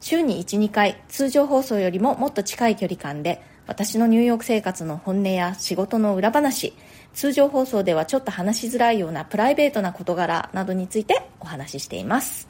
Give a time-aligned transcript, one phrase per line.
[0.00, 6.72] 週に1、2回、通常放送よりももっと近い距離感で、私のニューヨーク生活の本音や仕事の裏話、
[7.12, 12.48] 通常放送ではちょっと話しづらいようなプライベートな事柄などについてお話ししています。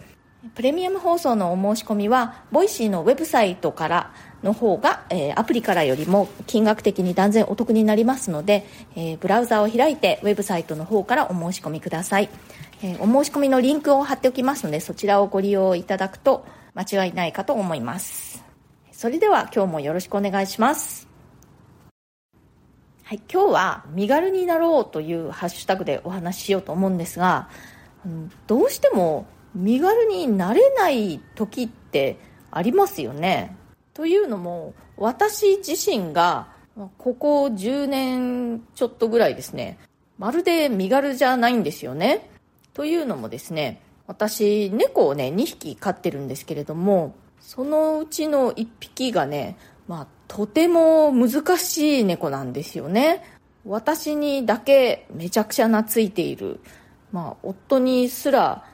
[0.55, 4.13] プレミアム放送のお申し込みは、ボイシーのウェブサイトから
[4.45, 12.29] の方が、えー、アプリからよりも金額的に断然お得になりますので、えー、ブラウザを開いてウェブサイトの方からお申し込みください。
[12.83, 18.45] えー、お申し込みのリンクを貼っておきますので、そちらをご利用いただくと間違いないかと思います。
[18.93, 21.09] それでは今日もよろしくお願いします。
[23.03, 27.49] はい、今日は身軽になろうというハッシュタグでお話ししようと思うんですが、
[28.47, 32.19] どうしても身軽になれない時って
[32.51, 33.57] ありますよね。
[33.95, 36.49] というのも、私自身が
[36.99, 39.79] ここ10年ちょっとぐらいですね、
[40.19, 42.38] まるで身軽じゃないんですよね。
[42.79, 49.57] というのもですね、私、猫をね、2匹飼ってるんですけれども、そのうちの1匹がね、
[49.89, 53.25] まあ、とても難しい猫なんですよね。
[53.65, 56.61] 私にだけめちゃくちゃ懐いている。
[57.11, 58.65] まあ、夫にすら、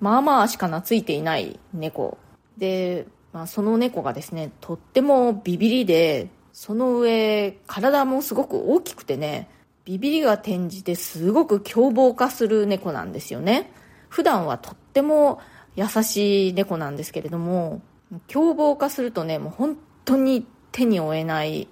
[0.00, 2.16] まあまあしか懐いていない猫。
[2.56, 9.50] で、まあ、その猫がですね、とってもビビりで、その上、体もすごく大きくてね、
[9.84, 13.72] ビビりが転じてすごく凶暴化する猫なんですよね。
[14.08, 15.40] 普段はとっても
[15.74, 17.80] 優しい猫なんですけれども、
[18.26, 21.68] 凶暴化するとね、もう本当に手に負えない、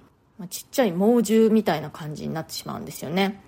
[0.49, 3.41] ちっちゃい猛獣みたいな感じになってしまうんですよね。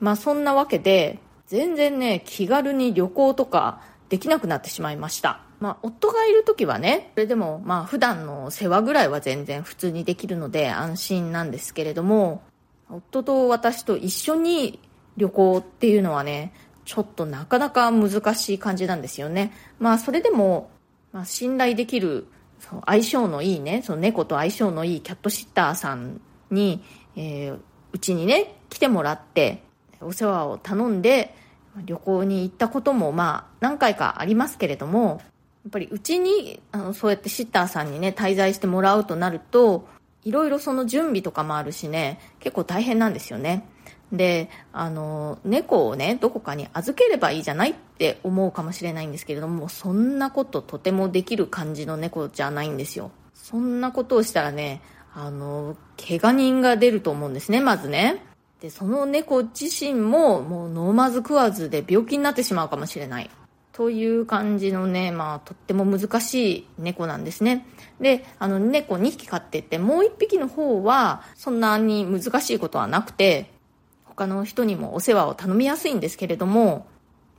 [0.00, 5.40] まあそんなわけで、全然ね、気軽に旅行とかできなくなってしまいました。
[5.60, 12.42] まあ夫がいる時はね、それでもまあ普段の世話ぐらいは全然普通にできるので安心なんですけれども、
[12.90, 14.80] 夫と私と一緒に
[15.16, 16.52] 旅行っていうのはね、
[16.84, 19.52] ちょっとなかなか難しい感じなんですよね。
[19.78, 20.70] まあそれでも、
[21.12, 22.26] まあ、信頼できる
[22.60, 26.82] そう相性のいいね、その猫と相性のいいキャットシッターさんに、
[27.16, 27.58] えー、
[27.92, 29.62] うちにね、来てもらって、
[30.00, 31.34] お世話を頼んで、
[31.84, 35.20] 旅行に行ったこともまあ何回かありますけれども、
[35.64, 39.86] やっぱりうちにあのそうやってシッターさんにね、滞在してもらうとなると、
[40.24, 43.66] いろいろその準備とかもあるしね、結構大変なんですよね。
[44.12, 53.10] で、あの、猫をね、どこかに預ければいいじゃないって思うかもしれないんですけれども、そんなこととてもできる感じの猫じゃないんですよ。
[53.34, 54.80] そんなことをしたらね、
[55.14, 58.24] あの、怪我人が出ると思うんですね、まずね。
[58.60, 63.30] で、その猫自身も、もう飲まず食わずで病気になってしまうかもしれない。
[63.78, 67.64] という感じのね、まあ、とっても難しい猫なんですね。
[68.00, 73.52] で、あの、猫2匹飼ってて、もう1匹の方は、そんなに難しいことはなくて、
[74.04, 76.88] 他の人にもお世話を頼みやすいんですけれども、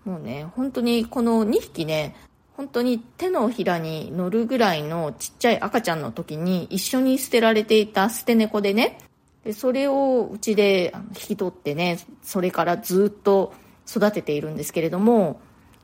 [0.05, 2.15] もうね、本当にこの2匹ね、
[2.55, 8.97] 本当に手のひらに乗るぐらいのちっちゃい赤ちゃんの時に一緒に捨てられていた捨て猫でね、
[9.43, 13.53] でそれをうちで引き取ってね、それからずっと
[13.85, 15.41] 育てているんですけれども、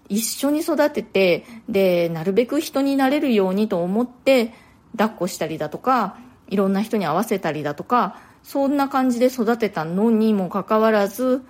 [0.10, 4.54] 一緒に育てて、で、なるべく人になれるようにと思って、
[4.98, 6.18] 抱っこしたりだとか、
[6.48, 11.44] いろんな人に合わせたりだとか、そんな感じで育てたのにもかかわらず、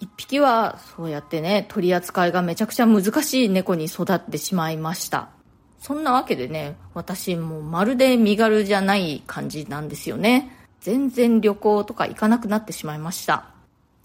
[0.00, 5.30] 一匹はそうやってね、取り扱いがめちゃくちゃ難しい猫に育ってしまいました。
[5.78, 10.56] そんなわけでね、私もうまるで身軽じゃない感じなんですよね。
[10.80, 13.51] 全然旅行とか行かなくなってしまいました。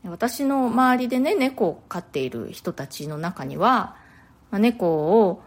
[0.10, 3.96] 私の周りでね、猫を飼っている人たちの中には、
[4.52, 5.42] まあ、猫を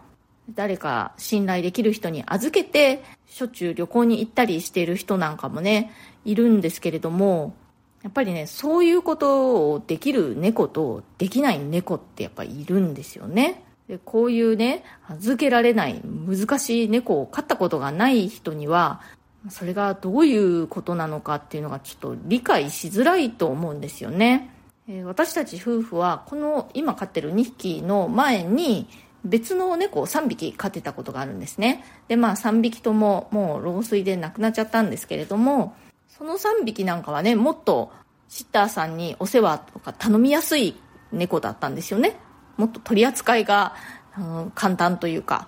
[0.51, 5.91] 誰か信頼できる人に預けて、しょっちゅう旅行に行ったりしている人なんかもね、
[6.25, 7.55] いるんですけれども、
[8.03, 13.63] やっぱりね、そういうことをできる猫とできない猫ってやっぱいるんですよね。
[13.87, 19.01] でこういうね、預けられない難しい猫を飼ったことがない人には、
[19.49, 24.49] それがどういうことなのかっていうのがちょっと理解しづらいと思うんですよね。
[24.87, 28.87] え私たち夫婦はこの今飼ってる2匹の前に
[29.23, 31.83] 別の猫を3匹飼ってたことがあるんですね。
[32.07, 35.75] で、まあ3匹とももう老衰で亡くなっちゃったんですけれども、
[36.07, 37.91] その3匹なんかはね、もっと
[38.27, 40.75] シッターさんにお世話とか頼みやすい
[41.11, 42.15] 猫だったんですよね。
[42.57, 43.75] もっと取り扱いが、
[44.17, 45.47] うん、簡単というか。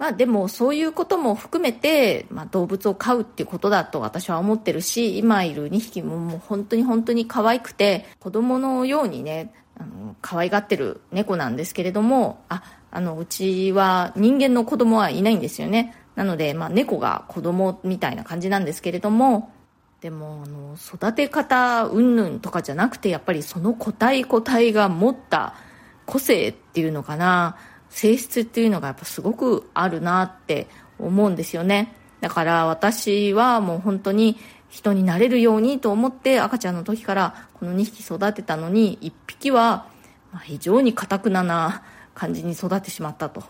[0.00, 15.94] まあでもそういうことも含めて、まあ、動物を飼うっていうことだと私は思ってるし今いる2匹ももう本当に本当に可愛くて子供のようにねあの可愛がってる猫なんですけれどもああのうちは人間の子供はいないんですよね。
[16.16, 19.52] なので、まあ、猫が子供みたいな感じなんですけれども
[20.00, 25.54] でもあの育て方云々とかじゃなくてやっぱりその個体個体が持った
[26.06, 27.58] 個性っていうのかな。
[27.90, 31.94] 性質っていうのがやっぱすごくあるなって思うんですよね。
[32.20, 34.38] だから私はもう本当に
[34.68, 39.86] 人になれるようにと思って赤ちゃんの時からこの2匹育てたのに1匹は
[40.44, 41.82] 非常に堅くなな
[42.14, 43.42] 感じに育ってしまったと。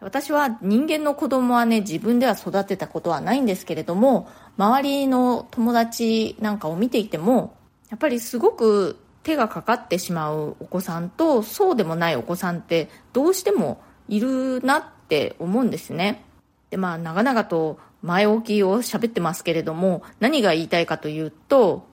[0.00, 4.28] 私は人間の子供はね自分では育てたことはないんですけれども
[4.58, 7.56] 周りの友達なんかを見ていても
[7.88, 16.24] やっぱりすごく手がかかってしまうお子さんとそうでもないお子さんってどうしてもいるなって思うんですね。
[16.70, 21.86] でまあ長々と前置きを喋ってますけれども何が言いたいかというと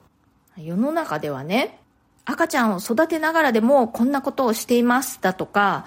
[0.56, 1.78] 世の中ではね
[2.24, 5.86] 赤ちゃんを育てながらでもこんなことをしていますだとか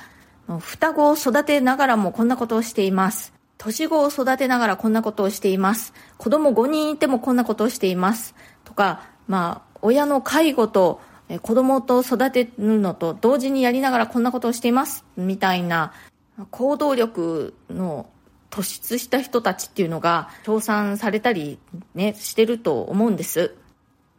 [0.60, 3.34] 双子を育てながらもこんなことをしています。
[3.58, 5.94] 年子を育てながらこんなことをしています。
[6.18, 8.36] 子供5人いてもこんなことをしています。
[8.66, 11.00] とかまあ親の介護と
[11.42, 15.94] 子供と育てるのと同時にやりながらこんなことをしていますみたいな
[16.52, 18.10] 行動力の
[18.50, 21.60] 突出した人たちっていうのが称賛されたり
[21.96, 23.56] ねしてると思うんです。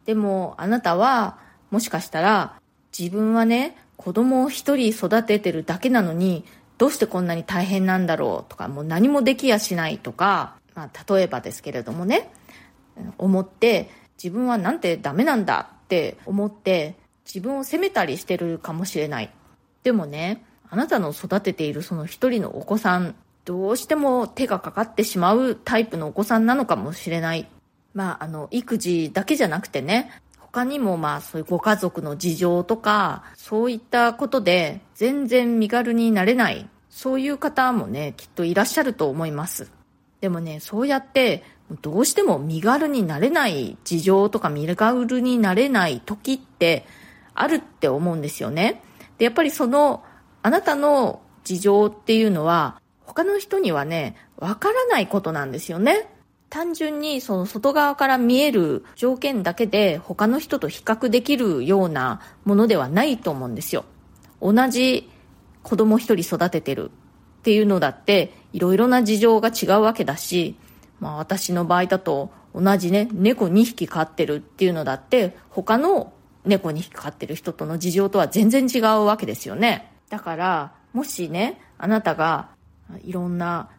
[0.05, 1.37] でもあなたは
[1.71, 2.59] もしかしたら
[2.97, 6.43] 自分はね子供を一人育ててるだけなのに
[6.77, 12.29] どうしてこんなに大変なんだろうとかもう何もできやしないとか、まあ、例えばですけれどもね
[13.17, 13.89] 思って
[14.21, 16.95] 自分はなんてダメなんだって思って
[17.25, 19.31] 自分を責めたりしてるかもしれない。
[19.83, 23.15] でもね、あなたの育てているその一人のお子さん、
[23.45, 27.47] どうしても手がかかってしまうタイプのお子さんなのかもしれない。
[27.93, 39.69] まあ、あの、育児だけじゃなくてね、他にもまあそういうご家族の事情とか、そういったことで全然身軽になれない、そういう方もね、きっといらっしゃると思います。
[40.21, 41.43] でもね、そうやって
[41.81, 46.85] どうしても身軽になれない事情とか身軽になれない時って
[47.33, 48.83] あるって思うんですよね。
[49.17, 50.03] で、やっぱりその、
[50.43, 56.07] あなたの事情っていうのは、他の人にはね、わからないことなんですよね。
[56.49, 63.83] 単純にその外側から見える条件だけで他の人と比較できるようなものではないと思うんですよ。
[64.41, 65.09] 同じ
[65.63, 66.91] 子供一人育ててる
[67.39, 70.55] っていうのだっていろいろな事情が違うわけだし、
[70.99, 76.13] まあ私の場合だと同じね、猫2匹飼ってるっていうのだって他の
[76.45, 79.91] 猫にかかってる人との事情とは全然違うわけですよね。
[80.09, 82.49] だから、もしね、あなたが
[83.03, 83.69] いろんな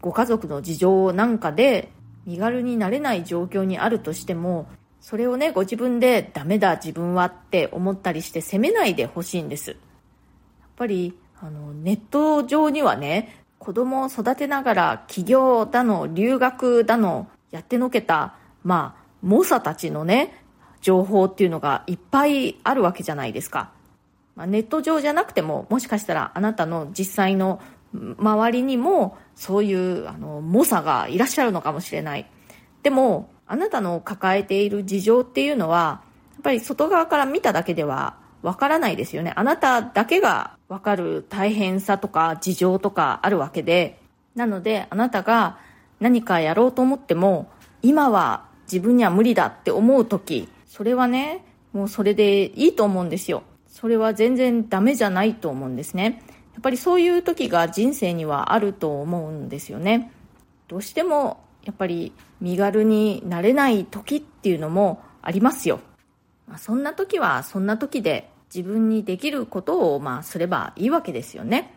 [0.00, 1.90] ご家族の事情なんかで
[2.26, 4.68] 身軽になれない状況にあるとしても、
[5.00, 9.70] それをね、ご自分でダメだ自分はって思ったりして責めないでほしいんです。
[9.70, 9.78] やっ
[10.76, 20.44] ぱり、あの、ネット上にはね、子供を育てながら起業だの、留学だの、やってのけた、まあ、猛者たちのね、
[20.80, 23.70] 情報っていうのがいっぱいあるわけじゃないですか。
[24.36, 27.60] まあ、ネット上じゃなくても、もしかしたらあなたの実際の
[27.92, 32.30] 周りにもそういうあの猛者がいらっしゃるのかもしれない。
[32.82, 36.02] でも、あなたの抱えている事情っていうのは、
[36.34, 39.32] やっぱり外側から見ただけではわからないですよね。
[39.36, 44.00] あなただけがわかる大変さとか事情とかあるわけで、
[44.34, 45.58] なのであなたが
[46.00, 47.50] 何かやろうと思っても、
[47.82, 53.42] 今は自分には無理だって思う時、それはね、もうそれでいいと思うんですよ。
[53.66, 56.22] それは全然ダメじゃないと思うんですね。
[56.54, 60.12] やっぱりそういう時が人生にはあると思うんですよね。
[60.66, 65.80] どうしてもやっぱり身軽になれない時っていうのもありますよ。
[66.48, 71.74] まあ、そんな時はそんな時で自分にできることをまあすればいいわけですよね。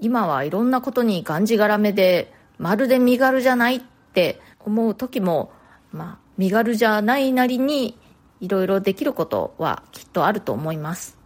[0.00, 3.80] 今はいろんなことにがんじがらめでまるで身軽じゃないっ
[4.12, 5.52] て思う時も
[5.92, 7.98] まあ身軽じゃないなりに
[8.40, 11.16] いろいろできることはきっとあると思います。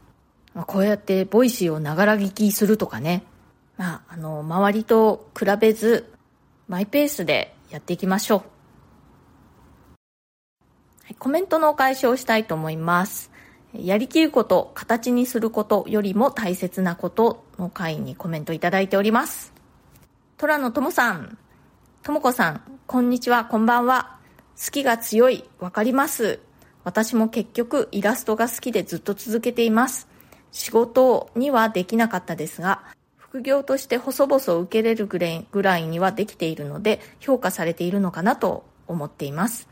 [0.55, 3.25] まあ、こうやってボイシーをながら聞きするとかね、
[3.77, 6.11] まあ、あの、周りと比べず、
[6.69, 8.56] マイペースでやっていきましょう。
[11.15, 13.31] コメントのお返しをしたいと思います。
[13.73, 19.53] やりきること、形にすることよりも大切なことの回にコメントいただいております。
[20.37, 21.39] 虎野智さん、
[22.03, 24.19] 智子さん、こんにちは、こんばんは。
[24.63, 26.41] 好きが強い、わかります。
[26.85, 30.09] 私も結局イラストが好きでずっと続けています。
[30.53, 32.83] 仕事にはできなかったですが、
[33.37, 39.69] 副業として細々受けれるぐらいにはできているので評価されているのかなと思っています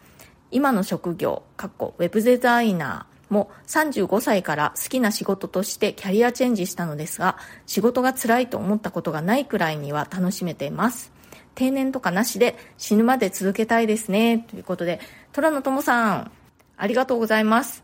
[0.54, 11.12] 今の職業かっこウェブデザイナーも35歳から好きな仕事としてキャリアチェンジしたのですが仕事が辛いと思ったことがないくらいには楽しめています。
[11.56, 14.46] 定年とかなしで死ぬまで続けたいですね。
[14.48, 15.00] ということで
[15.32, 16.30] 虎野友さん
[16.76, 17.82] ありがとうございます。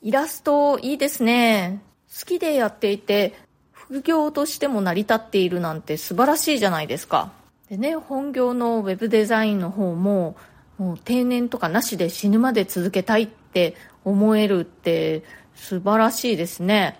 [0.00, 1.82] イラストいいですね。
[2.20, 3.34] 好きでやっていて
[3.72, 7.32] 副業としても成り立っているなんて素晴らしいじゃないですか。
[7.72, 10.36] でね、本業のウェブデザインの方も、
[10.78, 15.22] もう定年とかなしで死ぬまで続けたいって思えるって
[15.54, 16.98] 素晴らしいですね。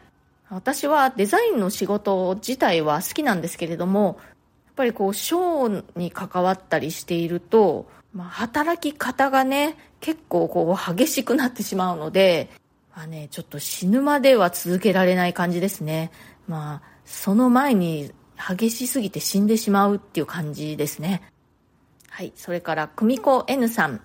[0.51, 4.19] 私はデザインの仕事自体は好きなんですけれども、
[4.67, 12.51] やっぱりこう、ショーに関わったりしていると、まあ、働き方がね、結構こう、激しくなってしまうので、
[12.95, 16.11] まあね、ちょっと死ぬまでは続けられない感じですね。
[16.47, 21.23] まあ、その前に激しすぎて死んでしまうっていう感じですね。
[22.15, 22.33] はい。
[22.37, 24.03] それから、久美子 N さん。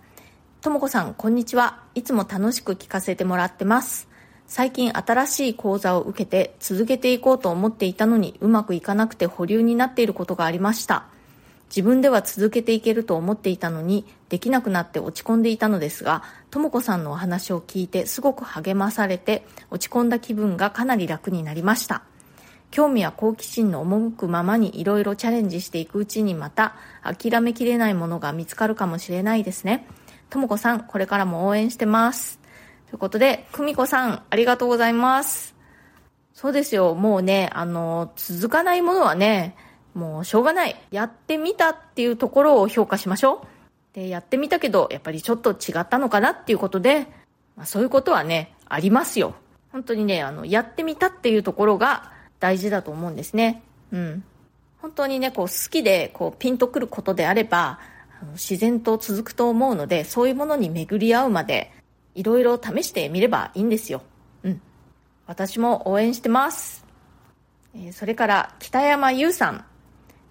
[0.62, 1.84] ともこさん、こんにちは。
[1.94, 4.08] いつも楽しく聞かせてもらってます。
[4.48, 11.04] 最近新しい講座を受けて続けていこうと思っていたのにうまくいかなくて保留になっていることがありました。
[11.70, 22.04] 自分では続けていけると思っていたのにできなくなって落ち込んでいたのですが、ともこさんのお話を聞いてすごく励まされて落ち込んだ気分がかなり楽になりました。
[22.72, 29.88] 興味や好奇心の赴くままにいろいろチャレンジしていくうちにまた諦めきれないものが見つかるかもしれないですね。
[30.30, 32.40] ともこさん、これからも応援してます。
[32.90, 35.56] ということで、久美子さん、ありがとうございます。
[36.34, 36.94] そうですよ。
[36.96, 39.56] もうね、あの、続かないものはね、
[39.94, 40.76] もうしょうがない。
[40.92, 43.96] やってみたっていうところを評価しましょう。
[43.96, 47.08] で、やってみたけど、やっぱりちょっと違ったのかなっていうことで、
[47.56, 49.34] まあ、そういうことはね、ありますよ。
[49.72, 53.62] 本当にね、あの、やってみたっていうところが、大事だと思うんですね。
[53.92, 54.24] うん。
[54.82, 57.80] 本当にね、こう好きでこうピンとくることであれば、
[58.34, 61.72] 自然と続くと思うので、そういうものに巡り合うまで、
[62.16, 64.02] いろいろ試してみればいいんですよ。
[64.44, 64.62] うん。
[65.28, 66.86] 私も応援してます。
[67.76, 69.66] え、それから、北山優さん。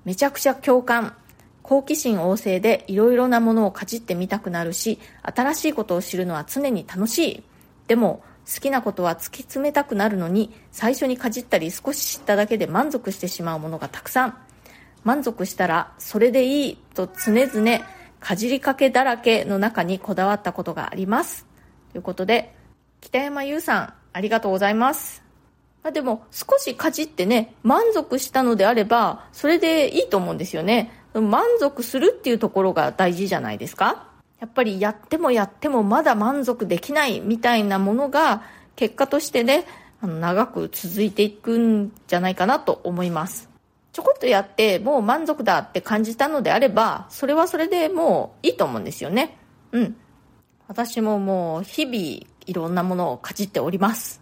[0.05, 1.17] めちゃくちゃ共感。
[1.63, 7.43] 好奇心旺盛でいろいろなものをかじってみたくなるし、新しいことを知るのは常に楽しい。
[7.89, 14.39] でも、好きなことは突き詰めたくなるのに最初にかじったり少し知っただけで満足してしまうものがたくさん。
[15.05, 17.85] 満足したらそれでいいと常々
[18.19, 21.47] かじりかけだらけの中にこだわったことがあります。
[21.93, 22.55] ということで
[23.01, 25.23] 北山優さんありがとうございます。
[25.83, 30.91] あでも少しかじってね満足したのであればそれでいいと思うんですよね。
[31.15, 34.09] 満足するっていうところが大事じゃないですか。
[34.41, 38.43] やっぱりやってもやってもまだ満足できないみたいなものが
[38.75, 39.67] 結果としてね、
[40.01, 43.49] あの長く続いていくんじゃないかなと思います。
[43.93, 49.39] ちょこっとやってもう満足だって感じたのであれば、それはそれでもういいと思うんですよね。
[49.73, 49.97] うん。
[50.69, 51.97] 私ももう日々
[52.47, 54.21] いろんなものをかじっております。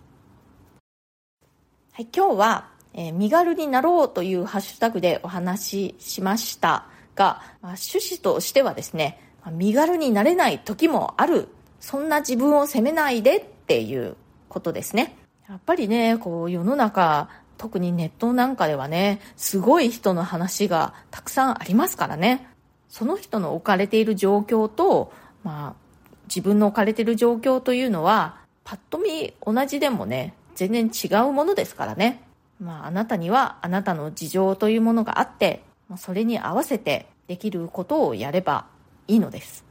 [1.93, 9.21] はい、今日は、えー、身軽になろうというハッシュタグでお話ししましたが、まあ、趣旨としてはですね、
[9.51, 11.49] 身軽になれない時もある。
[11.81, 14.17] そんな自分を責めないでっていう
[14.49, 15.17] ことですね。
[15.49, 22.49] やっぱりね、こう世の中、特にネットなんかではね、すごい人の話がたくさんありますからね。
[22.89, 25.85] その人の置かれている状況と、まあ、
[26.29, 32.23] 自分の置かれている状況というのは、パッと見同じでもね、全然違うものですからね。
[32.61, 35.63] まあ、あなたにはあなたの事情というものがあって、
[35.99, 38.67] それに合わせてできることをやれば
[39.09, 39.65] いいのです。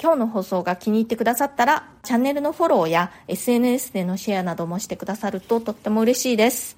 [0.00, 6.76] 今日の放送が気に入ってくださったら、チャンネルのフォローや SNS でのシェアなどもしてくださるととっても嬉しいです。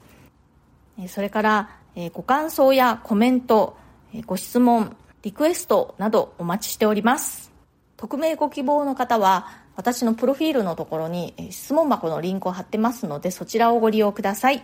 [1.09, 1.71] それから、
[2.12, 3.76] ご感想やコメント、
[4.26, 7.50] ご質問、リクエストなどお待ちしております。
[7.97, 14.62] 匿名ご希望の方は、私のプロフィールのところに質問箱のリンクを貼ってますので、そちらをご利用ください。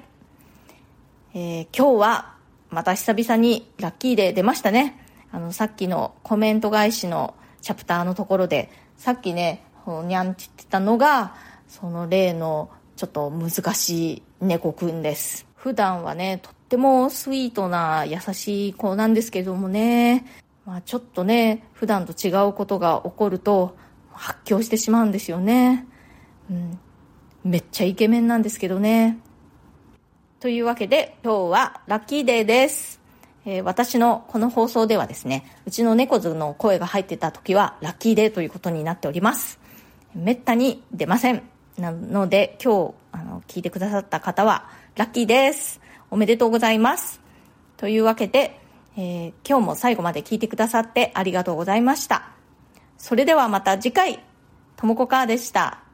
[1.35, 2.35] えー、今日は
[2.71, 5.08] また久々にラッキーデー出ましたね。
[5.33, 9.65] あの、さっきのコメント返しのチャプターのところで、さっきね、
[10.05, 11.35] にゃんって言ってたのが、
[11.67, 15.47] その例のちょっと難しい猫くんです。
[15.55, 20.27] 普段はね、とってもスイートな優しい子なんですけどもね、
[20.65, 23.77] まあちょっとね、普段と違うことが起こると
[24.13, 25.87] 発狂してしまうんですよね。
[26.51, 26.79] うん。
[27.45, 29.19] めっちゃイケメンなんですけどね。
[30.41, 33.01] というわけで今日はラッキーデーです。
[33.49, 39.59] えー、私のこの放送ではですね、うちの猫図の声が入ってた時はラッキーデーということになっております。
[40.15, 41.43] めったに出ません。
[41.79, 45.81] なので今日あの聞いてくださった方はラッキーです。
[46.11, 47.23] おめでとうございます。
[47.79, 48.61] というわけで、
[48.99, 52.29] えー、今日も最後まで聞いてくださってありがとうございました。
[52.99, 54.23] それではまた次回、
[54.77, 55.88] ともこかーでした。